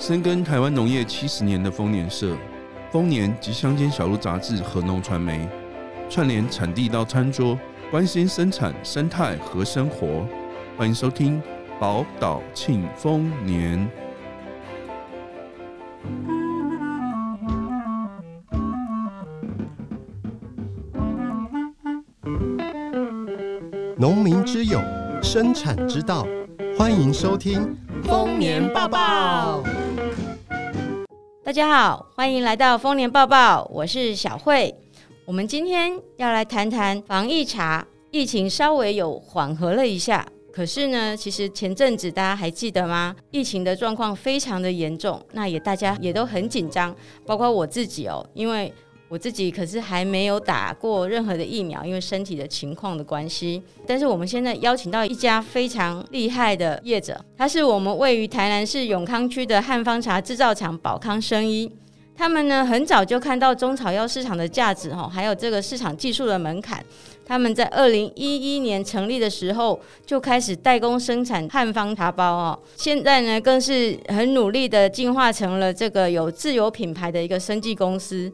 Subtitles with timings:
[0.00, 2.34] 深耕台湾农业七十年的丰年社、
[2.90, 5.46] 丰年及乡间小路杂志和农传媒，
[6.08, 7.56] 串联产地到餐桌，
[7.90, 10.26] 关心生产生态和生活。
[10.74, 11.40] 欢迎收听
[11.78, 13.86] 宝岛庆丰年。
[23.98, 24.80] 农民之友，
[25.22, 26.26] 生产之道，
[26.78, 29.62] 欢迎收听丰年报报。
[31.50, 34.72] 大家好，欢迎来到丰年报报，我是小慧。
[35.24, 37.84] 我们今天要来谈谈防疫茶。
[38.12, 43.16] 疫情稍微有缓和了一下，可是呢，其实前阵子大家还记得吗？
[43.32, 46.94] 疫情的状况非常的严重，那也大家也都很紧张，
[47.26, 48.72] 包括我自己哦，因为
[49.10, 53.60] 我自己可是还没有打过任何的疫苗，因为身体的情况的关系。
[53.84, 61.68] 但是我们现在邀请到一家非常厉害的业者，他是我们位于台南市永康区的汉方茶制造厂宝康生医。
[62.16, 66.80] 他们呢很早就看到中草药市场的价值哈，还有这个市场技术的门槛。
[67.26, 78.32] 他们在二零一一年成立的时候就开始代工生产汉方茶包哦，现在呢更是很努力的进化成了这个有自有品牌的一个生技公司。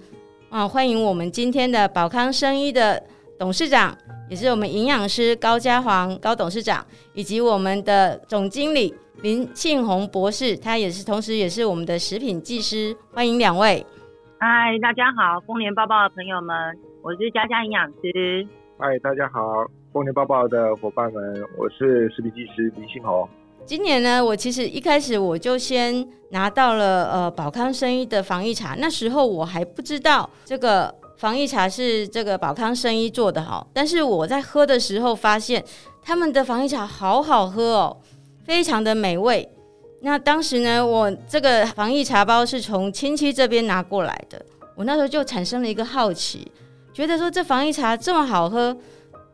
[0.48, 3.02] 啊，欢迎我们今天的宝康生医的
[3.36, 3.96] 董事长，
[4.30, 12.96] 也是我们营养师高家煌高董事长，以及我们的总经理林庆红博士，他也是同时也是我们的食品技师。
[13.12, 13.84] 欢迎两位。
[14.38, 16.56] 嗨，大家好，丰年抱抱的朋友们，
[17.02, 18.46] 我是佳佳营养师。
[18.78, 23.28] 嗨，大家好，丰年抱抱的伙伴们，我是食品技师林庆红。
[23.66, 35.64] 今年呢，我其实一开始我就先拿到了呃宝康生医的防疫茶，那时候我还不知道这个防疫茶是这个宝康生医做的好，但是我在喝的时候发现
[36.00, 37.96] 他们的防疫茶好好喝哦，
[38.44, 39.48] 非常的美味。
[40.02, 44.40] 那当时呢，我这个防疫茶包是从亲戚这边拿过来的，
[44.76, 46.46] 我那时候就产生了一个好奇，
[46.92, 48.76] 觉得说这防疫茶这么好喝，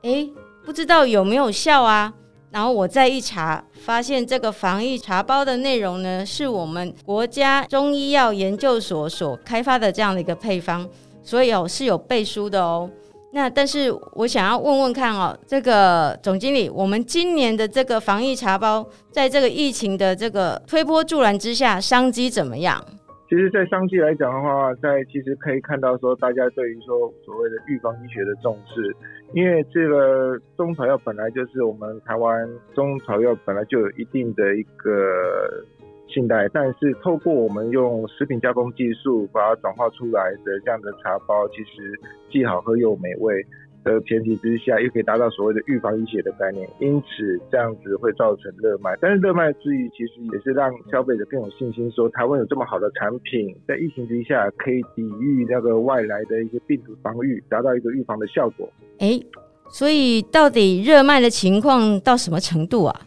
[0.04, 0.32] 诶，
[0.64, 2.14] 不知道有没有效啊？
[2.50, 10.88] 然后我再一查，发现这个防疫茶包的内容呢，是我们国家中医药研究所所开发的这样的一个配方，
[11.22, 12.88] 所以哦是有背书的哦。
[13.32, 22.84] 那但是我想要问问看哦，这个总经理，我们今年的这个防疫茶包，在这个疫情的这个推波助澜之下，商机怎么样？
[23.28, 28.94] 其实，在商机来讲的话，在其实可以看到说，大家对于说所谓的预防医学的重视，
[29.34, 35.64] 因为这个中草药本来就是我们台湾中草药本来就有一定的一个
[36.08, 41.98] 信赖，但是透过我们用食品加工技术把它转化出来的这样的茶包，其实
[42.30, 43.42] 既好喝又美味。
[43.84, 48.96] 的前提之下，又可以达到所谓的预防医学的概念，因此这样子会造成热卖。
[49.00, 58.68] 但是热卖之余，其实也是让消费者更有信心，说台湾有这么好的产品，在疫情之下可以抵御那个外来的一些病毒防御，达到一个预防的效果。
[58.98, 59.20] 哎，
[59.68, 63.00] 所以到底热卖的情况到什么程度啊？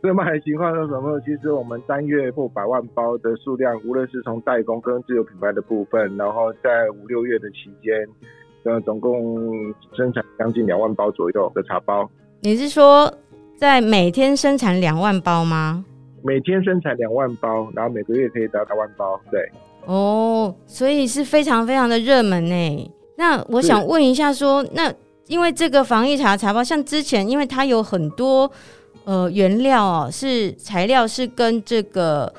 [0.00, 1.20] 热卖的情况是什么？
[1.20, 8.08] 其实我们单月破百万包的数量，无论是从代工跟自有品牌的部分，然后在五六月的期间。
[8.64, 9.46] 呃，总共
[9.94, 12.08] 生产将近两万包左右的茶包。
[12.40, 13.12] 你是说
[13.58, 15.84] 在每天生产两万包吗？
[16.22, 19.20] 每天生产两万包，然后每个月可以达到万包。
[19.30, 19.40] 对。
[19.84, 22.90] 哦，所以是非常非常的热门呢。
[23.16, 24.90] 那我想问一下说，说那
[25.26, 28.50] 因为这个防疫茶茶包，像之前因为它有很多
[29.04, 32.32] 呃原料哦，是材料是跟这个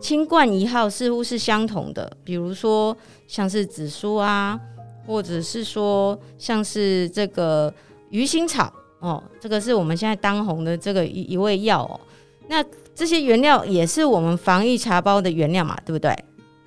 [0.00, 2.96] 清冠一号似乎是相同的，比如说
[3.28, 4.58] 像是紫苏啊。
[5.06, 7.72] 或者是说，像是这个
[8.10, 12.00] 鱼腥草哦，这个是我们现在当红的这个一一味药哦。
[12.48, 16.12] 那这些原料也是我们防疫茶包的原料嘛，对不对？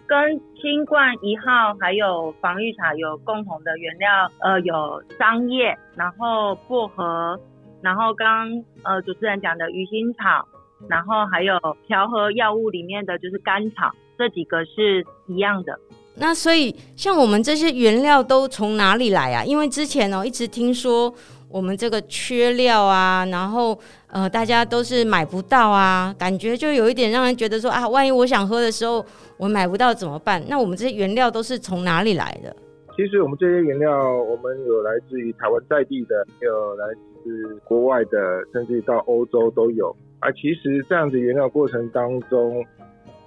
[0.07, 7.39] 跟新冠一号还有防疫茶有共同的原料，呃，有桑叶，然后薄荷，
[7.81, 8.47] 然后刚
[8.83, 10.47] 呃主持人讲的鱼腥草，
[10.87, 15.79] 然后还有调和药物里面的就是甘草，这几个是一样的。
[16.15, 19.43] 那所以，像我们这些原料都从哪里来啊？
[19.43, 21.11] 因为之前哦，一直听说
[21.49, 23.77] 我们这个缺料啊，然后
[24.07, 29.03] 呃，大家都是买不到啊，感觉就有一点让人觉得说啊，万一我想喝的时候
[29.37, 30.43] 我买不到怎么办？
[30.47, 32.55] 那我们这些原料都是从哪里来的？
[32.95, 33.91] 其实我们这些原料，
[34.23, 36.85] 我们有来自于台湾在地的，有来
[37.23, 38.19] 自国外的，
[38.53, 39.95] 甚至到欧洲都有。
[40.19, 42.63] 而其实这样子原料过程当中。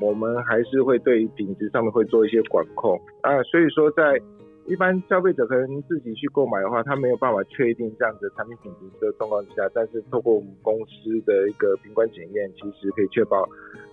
[0.01, 4.21] 我们还是会对品质上面会做一些管控啊，所以说在
[4.67, 13.49] 一般消费者可能自己去购买的话，他没有办法确定这样子的产品品质的状况之下，但是透过我们公司的一个品管检验，其实可以确保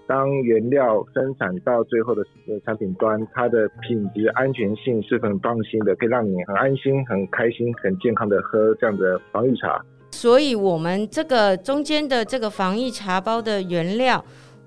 [0.08, 2.26] 当原料生产到最后的
[2.66, 9.80] 产品端，它的品质安全性是很放心的，可以让你很安心、很开心、很健康的喝这样的防疫茶。
[10.10, 14.24] 所以，我们这个中间的这个防疫茶包的原料，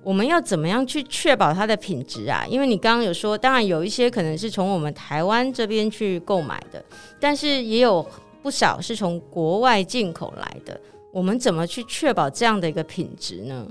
[0.06, 2.46] 我们要怎么样去确保它的品质啊？
[2.48, 6.80] 因为你刚刚有说，当然有一些可能是从我们台湾这边去购买的，
[7.18, 8.06] 但是也有
[8.40, 10.80] 不少是从国外进口来的。
[11.12, 13.66] 我们怎么去确保这样的一个品质呢？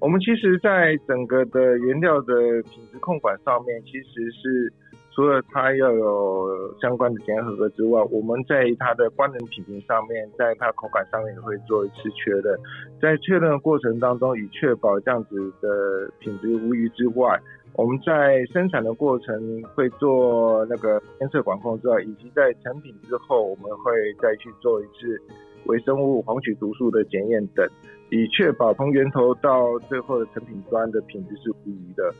[0.00, 2.34] 我们其实，在整个的原料的
[2.64, 4.72] 品质控管上面，其实是
[5.14, 12.58] 除了它要有相关的检验合格之外，我们在它的官能品评上面，在它口感上面也会做一次确认。
[13.00, 17.40] 在确认的过程当中，以确保这样子的品质无虞之外，
[17.74, 25.20] 我们在生产的过程会做那个监测管控之外，以及在成品之后，我们会再去做一次。
[25.66, 27.66] 微生物、黄曲毒素的检验等，
[28.10, 32.12] 以确保从源头到最后的成品端的品质是无虞的。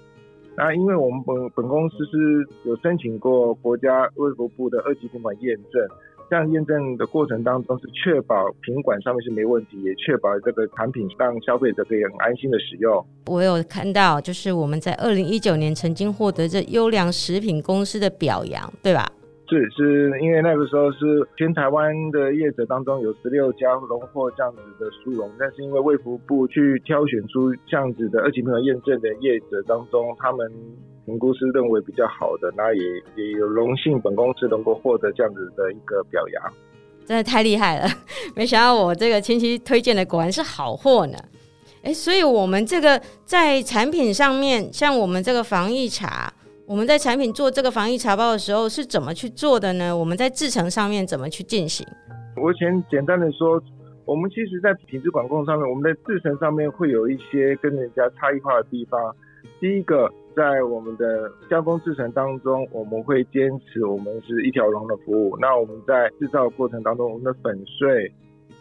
[0.56, 5.82] 那因为我们本本公司是有申请过国家卫国部的二级品管验证，
[6.30, 13.04] 这样验证的过程当中是确保品管上面是没问题，也确保这个产品让消费者可以很安心的使用。
[13.26, 19.10] 我有看到，就是我们在二零一九年曾经获得这优良食品公司的表扬，对吧？
[19.46, 30.50] 是，是因为那个时候是全台湾的业者当中有十六家荣获这样子的殊荣，但是因为卫福部去挑选出这样子的二级品管验证的业者当中，他们
[31.04, 32.82] 评估是认为比较好的，那也
[33.16, 36.52] 也有荣幸本公司能够获得这样子的一个表扬，
[37.04, 37.86] 真的太厉害了！
[38.34, 41.18] 没想到我这个亲戚推荐的果然是好货呢。
[41.82, 46.32] 哎，所以我们这个在产品上面，像我们这个防疫茶。
[46.66, 49.94] 我们在产品做这个防疫茶包的时候是怎么去做的呢？
[49.94, 51.86] 我们在制程上面怎么去进行？
[52.36, 53.62] 我先简单的说，
[54.06, 59.14] 我们其实，在品质管控上面，我们的制程上面会有一些跟人家差异化的地方。
[59.60, 65.36] 第一个，在我们的加工制程当中，我们会坚持我们是一条龙的服务。
[65.38, 68.10] 那我们在制造过程当中，我们的粉碎、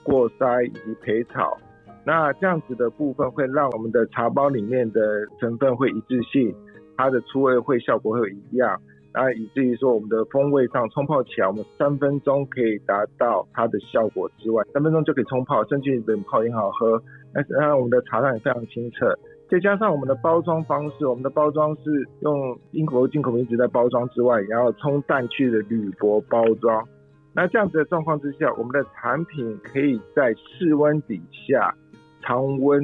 [0.04, 1.58] 过筛以及焙炒，
[2.06, 6.54] 那这样子的部分会让我们的茶包里面的成分会一致性。
[6.96, 8.80] 它的出味会效果会一样，
[9.12, 17.02] 然后以至于说我们的风味上冲泡起来，我们三分钟可以达到它的效果之外，三分钟就可以冲泡，甚至冷泡也好喝。
[17.34, 19.18] 但是我们的茶汤也非常清澈，
[19.50, 26.88] 再加上我们的包装方式，我们的包装是用英国进口名字在包装之外，然后冲淡去的铝箔包装。
[27.36, 31.74] 那这样子的状况之下，我们的产品可以在室温底下
[32.22, 32.80] 常温。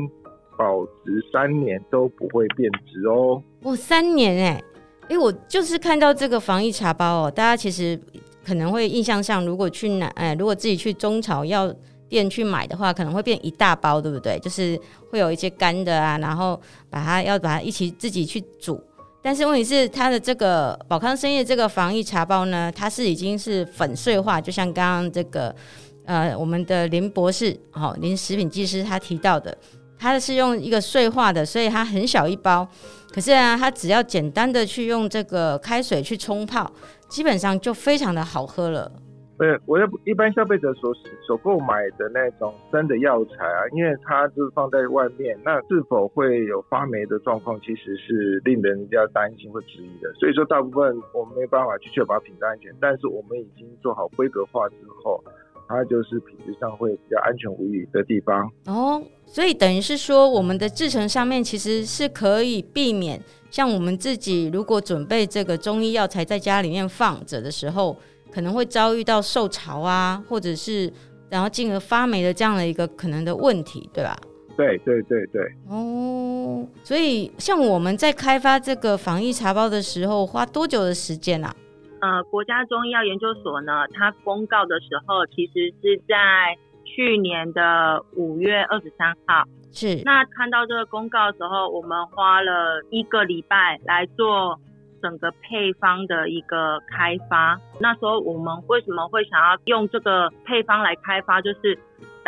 [0.59, 3.41] 保值三年都不会变质哦。
[3.63, 4.63] 哦，三年哎，
[5.07, 7.97] 哎，我就是看到这个防疫茶包哦，大家其实
[8.45, 11.73] 可能会印象上，如果去哪，哎，如果自己去中草药
[12.09, 14.37] 店去买的话，可能会变一大包，对不对？
[14.39, 14.77] 就是
[15.09, 16.59] 会有一些干的啊，然后
[16.89, 18.83] 把它要把它一起自己去煮。
[19.21, 25.55] 但是问题是，它的这个宝康生业这个防疫茶包呢，它是已经是粉碎化，就像刚刚这个
[26.03, 29.57] 呃我们的林博士，好、哦，林食品技师他提到的。
[29.99, 32.65] 它是用一个碎化的，所以它很小一包，
[33.13, 36.71] 可是啊，它只要简单的去用这个开水去冲泡，
[37.09, 38.89] 基本上就非常的好喝了。
[39.37, 40.93] 对，我要一般消费者所
[41.25, 50.13] 所购买的那种生的药材啊，因为它就是放在外面，那是否会有发霉的状况，其实是令人家担心或质疑的。
[50.19, 55.23] 所以说，大部分我们没办法去确保品质安全，但是我们已经做好规格化之后。
[55.69, 63.21] 它就是品质上会比较安全无虞的地方哦，所以等于是说，我们的制成上面其实是可以避免，
[63.51, 67.95] 像我们自己如果准备这个中医药材在家里面放着的时候，
[68.31, 70.91] 可能会遭遇到受潮啊，或者是
[71.29, 74.17] 然后进而发霉的这样的一个可能的问题，对吧？
[74.57, 75.41] 对对对对。
[75.69, 81.55] 哦，所以像我们在开发这个防疫茶包的时候，花多久的时间啊？
[82.01, 89.43] 呃，国家中医药研究所呢，它公告的时候，其实是在去年的五月二十三号。
[89.71, 90.01] 是。
[90.03, 94.59] 那看到这个公告的时候，我们花了一个礼拜来做
[95.01, 97.59] 整个配方的一个开发。
[97.79, 101.41] 那时候我们为什么会想要用这个配方来开发？
[101.41, 101.77] 就是。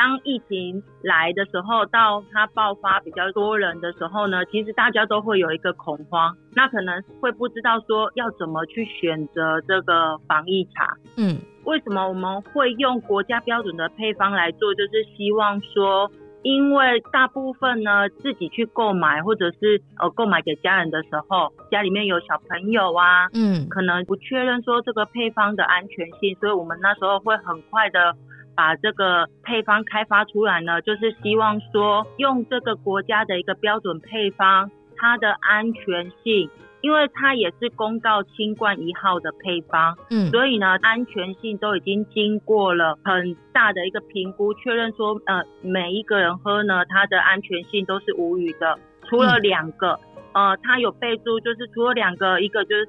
[0.01, 10.97] 当疫情来的时候，到它爆发比较多人的时候呢，其实大家都会有一个恐慌，那可能会不知道说要怎么去选择这个防疫茶。
[11.17, 14.73] 嗯，为什么我们会用国家标准的配方来做？
[14.73, 16.09] 就是希望说，
[16.41, 28.15] 因为大部分呢自己去购买或者是呃购买给家人的时候，家里面有小朋友啊，嗯，可能不确认说这个配方的安全性，所以我们那时候会很快的。
[28.55, 36.49] 把这个配方开发出来呢，就是希望说用这个国家的一个标准配方，它的安全性，
[36.81, 48.77] 因为它也是公告清冠一号的配方，嗯，所以呢，安全性都已经经过了很大的一个评估，确认说，呃，每一个人喝呢，它的安全性都是无虞的，
[49.07, 49.99] 除了两个，
[50.33, 52.87] 嗯、呃，它有备注，就是除了两个，一个就是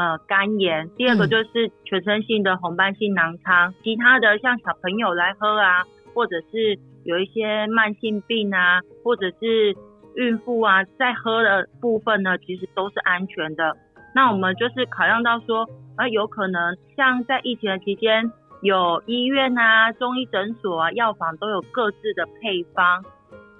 [0.00, 9.76] 呃肝炎，第二个就是全身性的红斑性囊疮，嗯、其他的像小朋友来喝啊，或者是有一些慢性病啊，或者是。
[10.16, 13.76] 孕妇啊，在喝的部分呢，其实都是安全的。
[14.12, 15.64] 那我们就是考量到说，
[15.94, 23.04] 啊，有可能像在疫情的期间，有医院啊、中医诊所啊、药房都有各自的配方。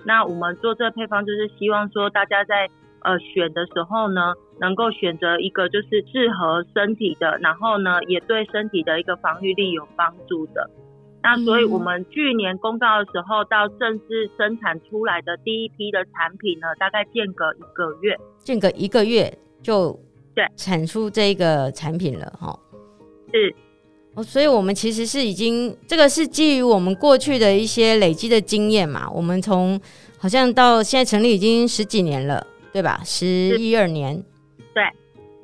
[0.04, 2.68] 那我们做这个配方，就是希望说，大家在
[3.02, 10.71] 呃选的时候呢，能够选择一个就是适合身体的，然后呢，也对身体的一个防御力有帮助的。
[11.23, 19.30] 那所以，我们去年公告的时候，到正式生产出来的第一批的产品呢，大概间隔一个月，间隔一个月
[19.62, 19.92] 就
[20.35, 22.59] 对产出这个产品了哈。
[23.35, 23.54] 是
[24.14, 29.07] 哦，所以我们其实是已经这个是基于我们过去的一些累积的经验嘛。
[29.11, 29.78] 我们从
[30.19, 33.00] 好像到现在成立已经十几年了，对吧？
[33.04, 34.22] 十一二年，
[34.74, 34.82] 对。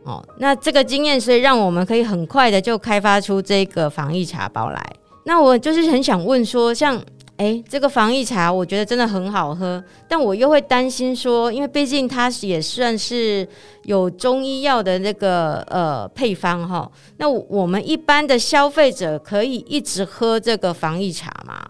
[0.04, 4.80] 哦，那这个经验，所以让我们可以很快的就开发出这个防疫茶包来。
[5.24, 7.02] 那我就是很想问说，像
[7.38, 13.46] 哎，这个防疫茶，我觉得真的很好喝，但我又会担心说，因为毕竟它也算是
[13.82, 16.88] 有中医药的那个呃配方哈。
[17.16, 21.68] 那我们一般的消费者可以一直喝这个防疫茶吗？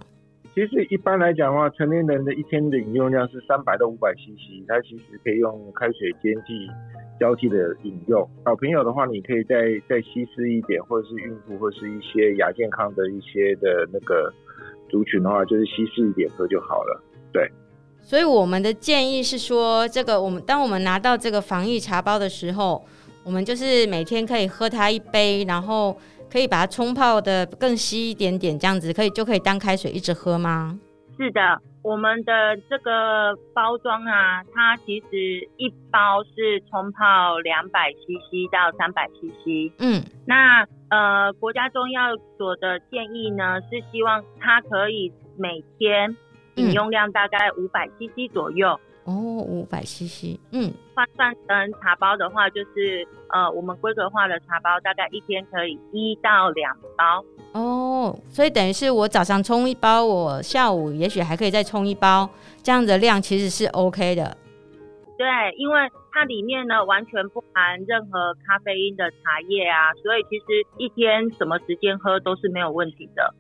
[0.57, 6.67] 其实一般来讲的话，成年人的一天的饮用量是三百到五百 CC，它其实可以用开水煎剂。
[7.19, 9.57] 交替的饮用，小朋友的话，你可以再
[9.89, 14.31] 再稀释一点，或者是孕妇或是一些亚健康的一些的那个
[14.91, 17.03] 族群的话，就是稀释一点喝就好了。
[17.33, 17.51] 对，
[18.03, 22.85] 所以我们的建议是说，这个我们当我们拿到这个防疫茶包的时候，
[23.25, 25.97] 我们就是每天可以喝它一杯，然后
[26.31, 30.79] 可以把它冲泡的更稀一点点，这样子可以就可以当开水一直喝吗？
[31.19, 31.61] 是的。
[31.83, 39.73] 我们的这个包装啊，它其实一包是冲泡两百 CC 到三百 CC。
[39.79, 46.17] 嗯，那呃，国家中药所的建议呢，是希望它可以每天
[46.57, 48.81] 饮用量大概五百 CC 左右。
[49.07, 57.25] 哦，五百 CC，嗯，换算成茶包的话，就是呃，我们规格化的茶包大概一天可以一到两包。
[57.53, 62.29] 哦，所以等于是我早上冲一包，我下午也许还可以再冲一包，
[62.65, 64.37] 这样的量其实是 OK 的。
[65.17, 70.45] 对，因为它里面呢完全不含任何咖啡因的茶叶啊，所以其实
[70.79, 73.33] 一天什么时间喝都是没有问题的。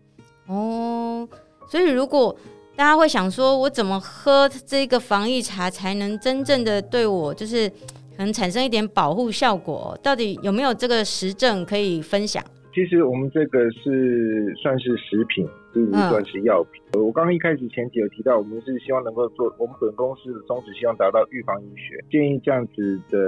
[0.47, 1.29] 哦，
[1.67, 2.35] 所以如果
[2.77, 9.99] 大家会想说，我怎么喝这个防疫茶才能真正的对我，就是可能产生一点保护效果？
[10.03, 12.45] 到底有没有这个实证可以分享？
[12.75, 16.83] 其实我们这个是算是食品，不如算是药品。
[16.93, 23.19] 我刚刚一开始前期有提到，我们是希望能够做，我们本公司的宗旨希望达到预防医学，建议这样子的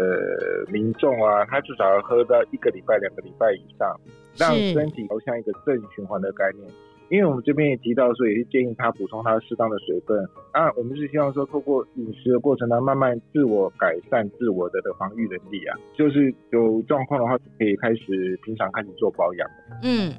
[0.70, 3.98] 民众啊，他至少要喝到一个礼拜、两个礼拜以上，
[4.36, 6.68] 让身体好像一个正循环的概念。
[7.10, 10.22] 因为我们这边也提到说，也是建议他补充他适当的水分
[10.52, 10.70] 啊。
[10.76, 15.76] 我们是希望说，透过饮食的过程呢，慢慢自我改善自我的的防御能力啊。
[15.96, 19.50] 就是有状况的话，就可以开始平常开始做保养。
[19.82, 20.12] 嗯，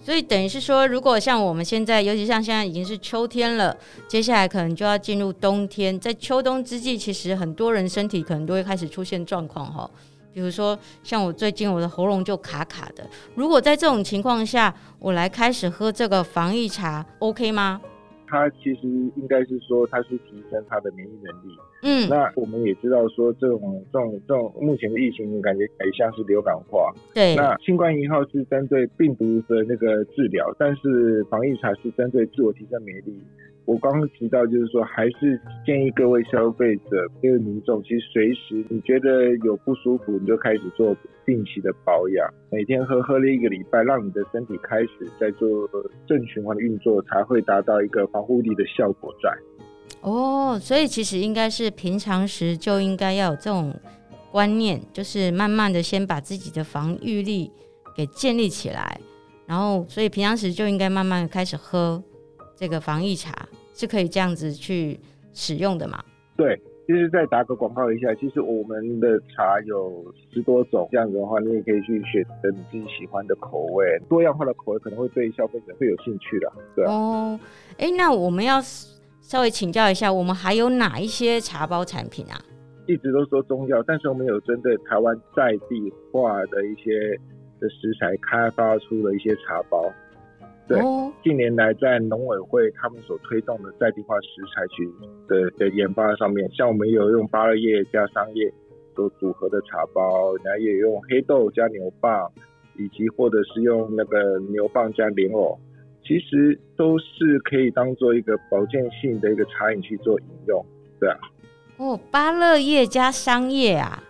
[0.00, 3.76] 所以等于是说，如果像我们现在，尤其像现在已经是秋天了，
[4.08, 9.88] 接下来可能就要进入冬天，在秋冬之际，其实很多人身体可能都会开始出现状况哈。
[10.36, 13.02] 比如说，像我最近我的喉咙就卡卡的。
[13.34, 17.80] 如果在这种情况下，我来开始喝这个防疫茶，OK 吗？
[18.26, 21.56] 它其实应该是说，它是提升它的免疫能力。
[21.84, 26.92] 嗯，那我们也知道说，这种这种这种目前的疫情感觉还像是流感化。
[27.14, 33.22] 对，那新冠一号是针对病毒的那个治疗，但是防疫茶是针对自我提升免疫力。
[33.66, 45.68] 我刚刚提到，就是说，还是建议各位消费者、各位民众，其实随时你觉得有不舒服，你就开始做定期的保养，每天喝喝了一个礼拜，让你的身体开始在做
[46.06, 49.28] 正循环的运作，才会达到一个防护力的效果在。
[50.02, 53.74] 哦，所以其实应该是平常时就应该要有这种
[54.30, 57.50] 观念，就是慢慢的先把自己的防御力
[57.96, 59.00] 给建立起来，
[59.44, 62.00] 然后所以平常时就应该慢慢开始喝
[62.54, 63.48] 这个防疫茶。
[63.76, 64.98] 是可以这样子去
[65.34, 66.02] 使用的嘛？
[66.36, 76.50] 对，其实再打个广告一下，其实我们的茶有十多种，这样子的话，你也可以去选择你自己喜欢的口味，多样化的口味可能会对消费者会有兴趣的。
[76.74, 77.38] 对哦，
[77.78, 78.60] 哎，那我们要
[79.20, 82.40] 稍微请教一下，我们还有哪一些茶包产品啊？
[82.86, 87.18] 一直都说中药，但是我们有针对台湾在地化的一些
[87.58, 89.92] 的食材开发出了一些茶包。
[90.68, 94.92] 对，哦、近年来在农委会他们所推动的在地化食材群
[95.28, 98.52] 的的研发上面，像我们有用芭乐叶加桑叶
[98.94, 102.28] 做组合的茶包，然后也用黑豆加牛蒡，
[102.76, 105.56] 以及或者是用那个牛蒡加莲藕，
[106.02, 110.66] 其实都是可以当做一个保健性的一个茶饮去做饮用。
[110.98, 111.16] 对啊。
[111.76, 114.02] 哦，芭乐叶加桑叶啊，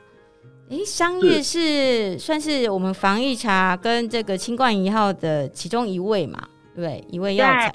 [0.69, 6.43] 诶，桑叶是，算是我们防疫茶跟这个清冠一号的其中一位嘛，
[6.75, 7.05] 对不对？
[7.09, 7.73] 一位药材。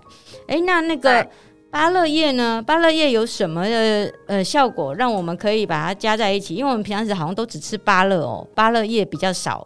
[0.48, 1.26] 哎，那那个
[1.70, 2.62] 芭乐叶呢？
[2.62, 6.56] 芭乐叶有什么的呃效果，让我们可以把它加在一起？
[6.56, 9.66] 因为我们平常时好像都只吃芭乐哦，芭乐叶比较少。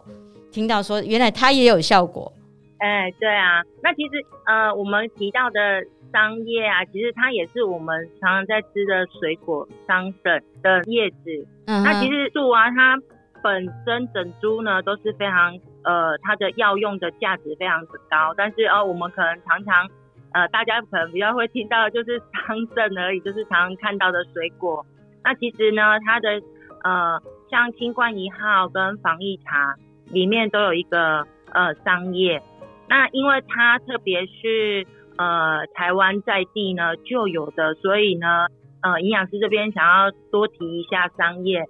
[0.52, 2.32] 听到说原来它也有效果。
[2.78, 5.84] 哎，对啊，那其实呃，我们提到的。
[6.12, 11.46] 桑叶啊，其实它也是我们常常在吃的水果桑葚的叶子。
[11.66, 12.96] 嗯，那其实树啊，它
[13.46, 18.34] 本身整株呢都是非常呃，它的药用的价值非常的高。
[18.36, 19.88] 但是哦，我们可能常常
[20.32, 24.84] 呃，大家可能比较会听到的就是桑葚而已，就是常常看到的水果。
[25.22, 26.42] 那其实呢，它的
[26.82, 29.76] 呃，像清冠一号跟防疫茶
[30.10, 32.42] 里面都有一个呃桑叶。
[32.88, 34.84] 那因为它特别是
[35.16, 38.48] 呃，台湾在地呢就有的，所以呢，
[38.82, 41.64] 呃，营养师这边想要多提一下桑叶。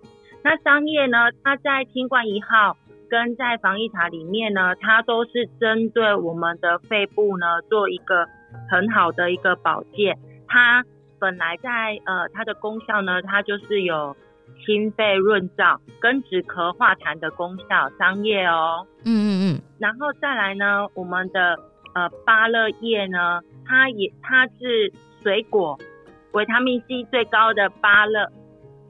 [0.47, 2.77] 那桑叶呢，它在清冠一号
[3.11, 8.25] 跟在防疫塔里面呢，它都是针对我们的肺部呢做一个
[8.71, 10.17] 很好的一个保健。
[10.47, 10.85] 它
[11.19, 14.17] 本来在呃它的功效呢，它就是有
[14.65, 17.91] 清肺润燥跟止咳化痰的功效。
[17.99, 21.59] 桑叶哦，嗯嗯嗯，然后再来呢，我们的。
[21.97, 25.79] 呃，芭乐叶呢，它也它是水果，
[26.33, 28.31] 维他命 C 最高的芭乐，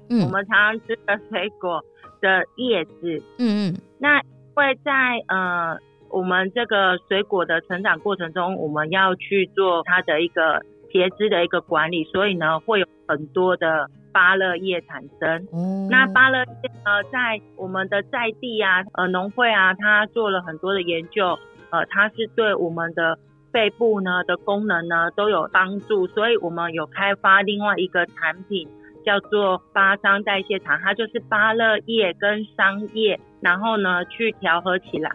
[0.09, 1.85] 嗯，我们常常吃的水果
[2.21, 4.21] 的叶子，嗯嗯，那
[4.55, 4.93] 会在
[5.29, 15.47] 呃我们这个水果的成长过程中，我们要去做它的一个节枝的一个管理，所以呢，会有很多的芭乐叶产生。
[15.53, 21.39] 嗯，那芭乐叶呢，在我们的在地啊，呃，农会啊，它做了很多的研究。
[21.71, 23.19] 呃，它是对我们的
[23.53, 28.69] 肺部呢的功能呢都有帮助，所以我们有开发另外一个产品，
[29.07, 35.11] 叫做巴桑代谢茶，它就是芭乐叶跟桑叶，然后呢去调和起来，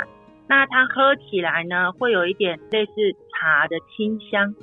[0.47, 2.93] 那它喝起来呢会有一点类似
[3.34, 4.56] 茶的清香，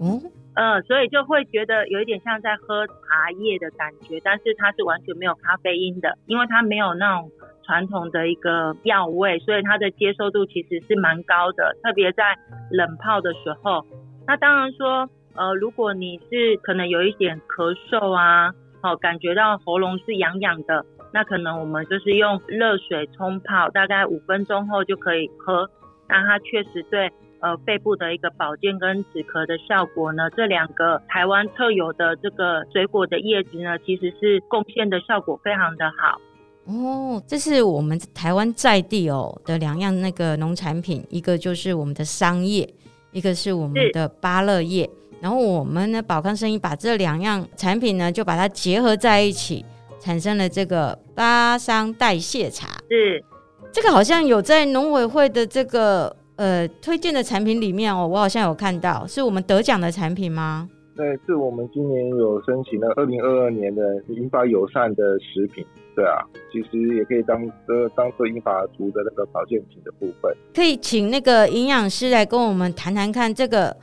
[0.00, 0.18] 嗯，
[0.54, 7.30] 呃，所以就会觉得有一点像在喝茶叶的感觉，但是它是完全没有咖啡因的，因为它没有那种。
[7.62, 12.36] 传统的一个药味，所以它的接受度其实是蛮高的，特别在
[12.68, 13.86] 冷泡的时候。
[14.26, 25.68] 那当然说，呃，如果你是可能有一点咳嗽啊，哦，感觉到喉咙是痒痒的，那可能我们就是用热水冲泡，大概五分钟后就可以喝。
[26.08, 36.20] 那它确实对呃肺部的一个保健跟止咳的效果呢，这两个台湾特有的这个水果的叶子呢，其实是贡献的效果非常的好。
[36.64, 42.68] 哦，这是我们台湾在地哦的两样那个农产品，一个就是我们的桑叶，
[43.12, 44.88] 一个是我们的芭乐叶。
[45.20, 49.64] 是然后我们呢，宝康生意把这两样产品呢，就把它结合在一起，
[50.00, 52.68] 产生了这个巴桑代谢茶。
[52.88, 53.22] 是，
[53.70, 60.68] 这个好像有在农委会的这个呃推荐的产品里面哦，我好像有看到，是我们得奖的产品吗？
[60.96, 65.64] 对，是我们今年有申请了二零二二年的银发友善的食品。
[65.96, 67.36] 对啊，其实也可以当
[67.68, 70.34] 呃当做银发族的那个保健品的部分。
[70.54, 73.76] 可以请那个营养师来跟我们谈谈看，这个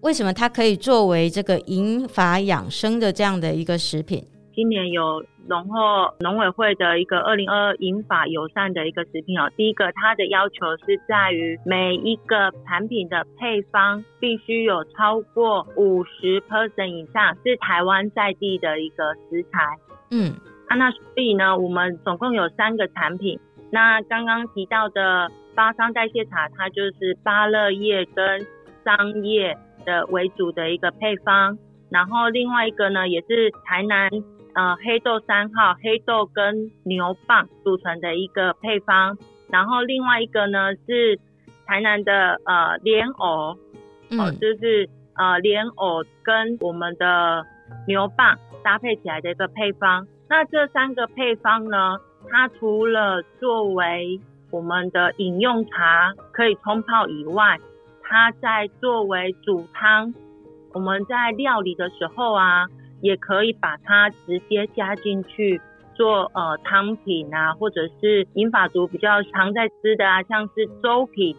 [0.00, 4.22] 为什么它可以作为这个银发养生的这样的一个食品？
[4.54, 9.50] 今年有荣获农委会的一个二零二二银发友善的一个食品哦。
[9.56, 19.58] 第一个，它的要求是在于每一个产品的配方必须有超过五十 percent 以上是台湾在地的一个食材。
[20.10, 20.32] 嗯。
[20.68, 23.38] 啊，那所以呢，我们总共有三个产品。
[23.70, 28.46] 那刚刚提到的巴桑代谢茶，它就是芭乐叶跟
[28.84, 29.56] 桑叶
[29.88, 31.56] 的为主的一个配方。
[31.90, 34.10] 然后另外一个呢，也是台南
[34.54, 39.16] 呃黑豆三号黑豆跟牛蒡组成的一个配方。
[39.48, 41.18] 然后另外一个呢是
[41.66, 43.56] 台南的呃莲藕，
[44.10, 47.46] 嗯、哦，就是呃莲藕跟我们的
[47.86, 50.06] 牛蒡搭配起来的一个配方。
[50.28, 51.96] 那这三个配方呢，
[52.28, 54.20] 它除了作为
[54.50, 57.56] 我们的饮用茶可以冲泡以外，
[58.08, 60.14] 它在作为煮汤，
[60.72, 62.66] 我们在料理的时候啊，
[63.02, 65.60] 也可以把它直接加进去
[65.94, 71.36] 做呃汤品啊，或者是银法族比较常在吃的啊，像是粥品，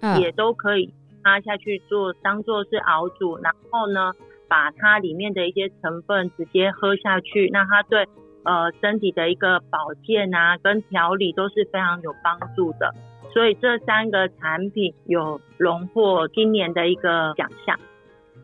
[0.00, 4.12] 嗯、也都可以加下去做，当做是熬煮，然后呢，
[4.48, 8.06] 把它里面的一些成分直接喝下去，那它对
[8.44, 12.94] 呃身体的一个保健啊跟调理都是非常有帮助的。
[13.32, 17.78] 所以这三个产品有荣获今年的一个奖项。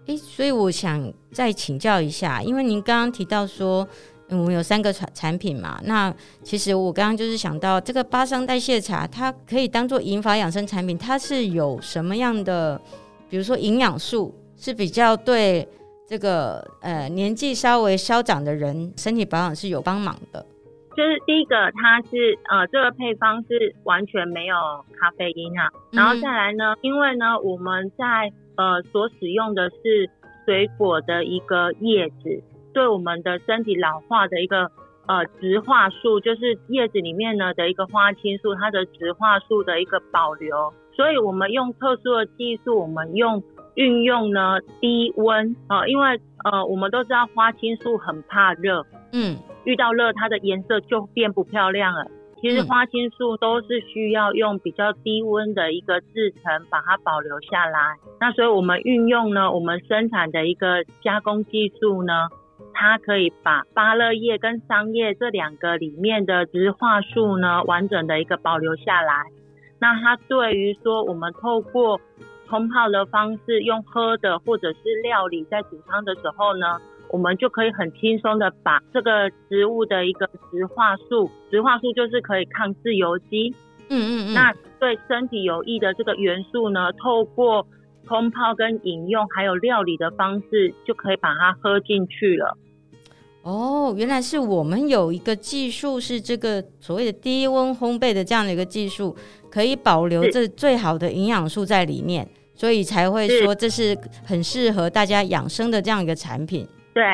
[0.06, 3.86] 诶，所以我想再请教一下，因为您刚刚提到说，
[4.30, 12.80] 我们有三个产产品嘛，那其实我刚刚就是想到这个巴桑代谢茶，它可以当做银发养生产品，它是有什么样的，
[13.28, 15.68] 比如说营养素是比较对
[16.06, 20.46] 这个呃年纪稍微稍长的人身体保养是有帮忙的。
[20.98, 24.56] 就是第一个，它是呃，这个配方是完全没有
[24.98, 25.68] 咖啡因啊。
[25.92, 30.10] 然后再来呢，因为呢，我们在呃所使用的是
[30.44, 32.42] 水果的一个叶子，
[32.74, 34.72] 对我们的身体老化的一个
[35.06, 40.74] 呃植化素，就是叶子里面呢的一个花青素，它的植化素的一个保留。
[40.96, 43.40] 所以我们用特殊的技术，我们用
[43.76, 49.36] 运用呢低温啊、呃，因为呃我们都知道花青素很怕热，嗯。
[49.64, 52.06] 遇到热，它的颜色就变不漂亮了。
[52.40, 57.96] 其实花青素都是需要用比较低温的一个制成把它保留下来。
[58.20, 62.28] 那所以我们运用呢，我们生产的一个加工技术呢，
[62.72, 69.24] 它可以把芭乐叶跟桑叶这两个里面的植化素呢，完整的一个保留下来。
[69.80, 72.00] 那它对于说我们透过
[72.48, 76.78] 冲泡的方式，用喝的或者是料理在煮汤的时候呢。
[77.10, 83.48] 我们就可以很轻松的把这个植物的一个植化素，植化素就是可以抗自由基，
[83.88, 87.66] 嗯嗯嗯，那对身体有益的这个元素呢，透过
[88.06, 92.58] 冲泡跟饮用，还有料理的方式，就可以把它喝进去了。
[93.40, 99.16] 哦，原来是我们有一个技术，是这个所谓的低温烘焙的这样的一个技术，
[99.50, 106.66] 可以保留这最好的营养素在里面，所以才会说这是很适合大家养生的这样一个产品。
[106.92, 107.04] 对，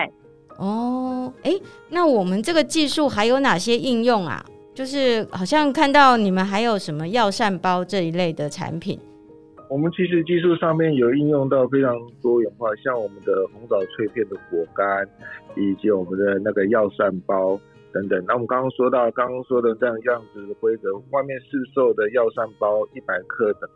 [0.57, 1.53] 哦，哎，
[1.91, 4.43] 那我们这个技术还有哪些应用啊？
[4.73, 8.99] 就是好像看到你们还有什么药膳包这一类的产品。
[9.69, 15.07] 我们其实技术上面有应用到非常多元化，像我们的红枣脆片的果干，
[15.57, 17.61] 以及我们的那个药膳包
[17.93, 18.25] 等等。
[18.27, 23.69] 那我们刚刚说到，刚刚说的这样样子的规则，外面市售的药膳包一百克的，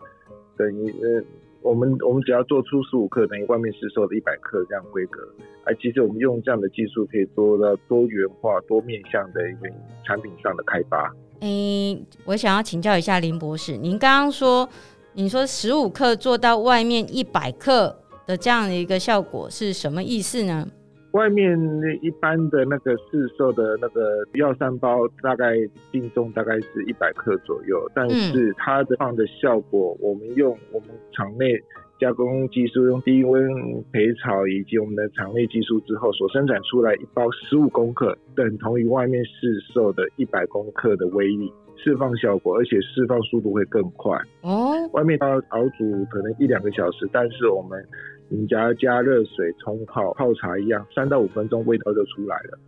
[0.56, 1.22] 等于呃。
[1.62, 5.20] 我们我们只要做出十五克，等于外面市售的一百克这样规格。
[5.64, 9.68] 而其实我们用这样的技术，可以做到多元化、多面向的一个
[10.04, 11.14] 产品上的开发。
[11.40, 14.68] 诶，我想要请教一下林博士，您刚刚说，
[15.12, 17.94] 你说十五克做到外面一百克
[18.26, 20.66] 的这样的一个效果是什么意思呢？
[21.12, 21.58] 外面
[22.02, 25.54] 一般的那个市售的那个药膳包，大概
[25.90, 31.58] 净重大概是一百克左右，但是它的放的效果，我们用我们厂内
[31.98, 33.42] 加工技术，用低温
[33.90, 44.20] 培草以及我们的厂内技术之后所生产出来一包十五公克，等同于外面市售的一百公克的威力释放效果，而且释放速度会更快。
[44.42, 47.82] 哦，外面要熬煮可能一两个小时，但是我们。
[48.30, 52.58] 你只要加热水冲泡，泡茶一样，三到五分钟味道就出来了。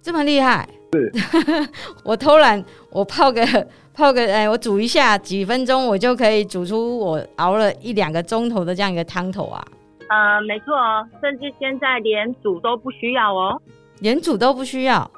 [0.00, 0.68] 这么厉害？
[0.92, 1.10] 是。
[2.04, 3.42] 我偷懒，我泡个
[3.92, 9.62] 泡个，哎，我煮一下，几分钟我就可以煮出我熬了一两个钟头的这样一个汤头啊。
[10.08, 13.60] 呃，没错哦，甚至现在连煮都不需要哦，
[14.00, 15.10] 连煮都不需要。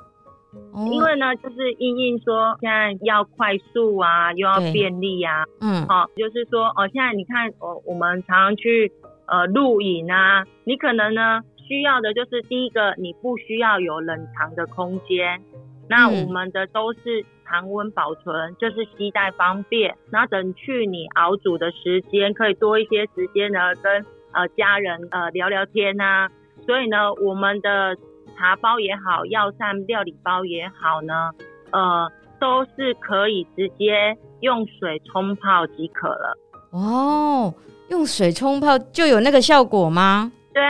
[0.72, 5.44] 哦、因为呢，就是因应说现在要快速啊，又要便利啊。
[5.60, 5.86] 嗯。
[5.86, 8.90] 好、哦，就是说哦，现在你看，哦，我们常常去。
[9.32, 15.40] 呃，露营啊，你可能呢需要的就是第一个，你不需要有冷藏的空间。
[15.88, 19.96] 那我们的都是常温保存，就是携带方便。
[20.10, 26.28] 那等去你熬煮的时间，可以多一些时间呢，跟呃家人呃聊聊天啊。
[26.66, 27.96] 所以呢，我们的
[28.36, 31.30] 茶包也好，药膳料理包也好呢，
[31.70, 36.36] 呃，都是可以直接用水冲泡即可了。
[36.72, 37.54] 哦。
[37.92, 40.32] 用水冲泡就有那个效果吗？
[40.54, 40.62] 对，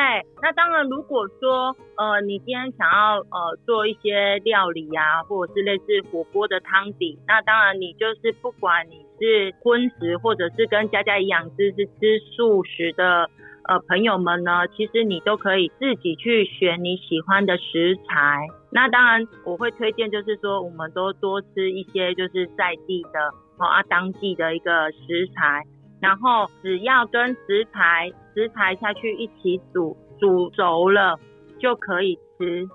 [0.43, 13.31] 那当然，如果说呃，你今天想要呃做一些料理啊，或者是类似火锅的汤底，那当然你就是不管你是荤食或者是跟佳佳营养师是吃素食的
[13.69, 18.47] 呃朋友们呢，其实你都可以自己去选你喜欢的食材。
[18.73, 23.19] 那当然，我会推荐就是说，我们都多吃一些就是在地的
[23.59, 25.63] 哦啊当季的一个食材。
[26.03, 31.19] 然后只要跟食材食材下去一起煮，煮熟了
[31.59, 32.69] 就可以吃。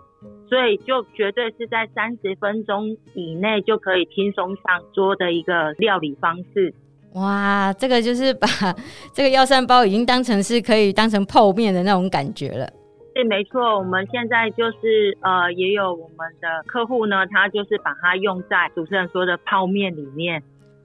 [0.50, 6.74] 所以就绝对是在三十分钟以内就可以轻松上桌的一个料理方式。
[7.13, 8.48] 哇，这个就是把
[9.13, 12.68] 这个药膳包已经当成是可以当成泡面的那种感觉了。
[13.13, 20.42] 对，没错，我们现在就是呃，也有我们的客户呢，他就是把它用在主持人说的泡面里面。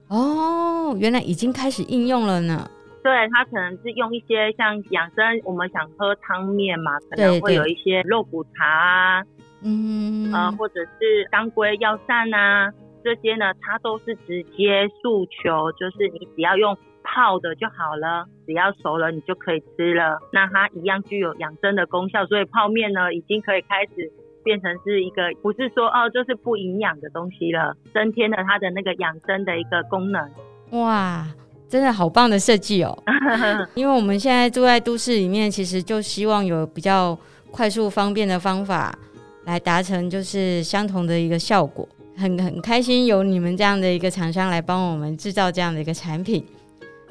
[0.09, 2.69] 哦，原来已经开始应用了呢。
[3.03, 9.23] 对，它可能是用一些像养生，我们想喝汤面嘛，可能会有一些肉骨茶啊，
[9.61, 12.71] 嗯，呃，或者是当归药膳啊，
[13.03, 20.17] 这些呢，它都是直接诉求，就是你只要用泡的就好了，只要熟了你就可以吃了。
[20.31, 24.09] 那它一样具有养生的功效，所以泡面呢，已经可以开始
[24.43, 30.29] 变成是一个不是说哦，就是不营养的东西了，增添了它的那个养生的一个功能。
[30.71, 31.25] 哇！
[31.69, 32.95] 真的好棒的设计哦！
[33.73, 37.17] 因为我们现在住在都市里面，其实就希望有比较
[37.49, 38.93] 快速方便的方法
[39.45, 41.87] 来达成就是相同的一个效果。
[42.15, 46.45] 很很开心有你们这样的一个厂商来帮我们制造这样的一个产品。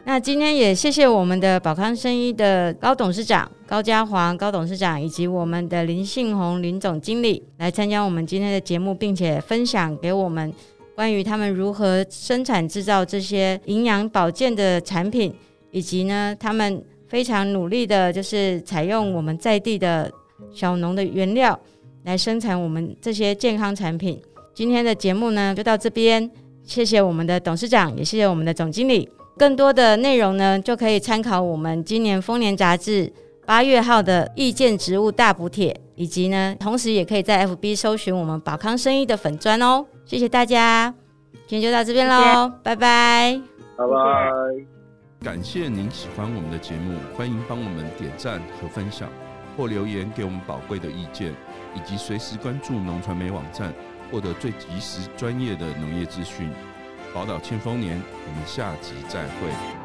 [0.05, 10.53] 那今天也谢谢我们的宝康生医的高董事长高家煌高董事长，以及我们的林信宏林总经理来参加我们今天的节目，并且分享给我们。
[10.95, 15.35] 关于他们如何生产制造这些营养保健的产品，
[15.71, 20.13] 以及呢，他们非常努力的，就是采用我们在地的
[20.53, 21.59] 小农的原料
[22.05, 24.21] 来生产我们这些健康产品。
[24.53, 26.31] 今天的节目呢，就到这边，
[26.65, 29.09] 谢谢我们的董事长，也谢谢我们的总经理。
[29.43, 33.13] 更多的内容呢，就可以参考我们今年《丰年》杂志
[33.45, 39.85] 八月号的意见植物大补帖，以及呢，同时也可以在 FB 搜寻我们宝康生意的粉专哦。
[40.05, 40.95] 谢谢大家，
[41.49, 43.41] 今天就到这边喽，拜拜，
[43.77, 45.25] 拜拜。
[45.25, 49.09] 感谢您喜欢我们的节目，欢迎帮我们点赞和分享，
[49.57, 51.35] 或留言给我们宝贵的意见，
[51.75, 53.75] 以及随时关注农传媒网站，
[54.09, 56.49] 获得最及时专业的农业资讯。
[57.13, 59.82] 宝岛庆丰年，我们下集再会。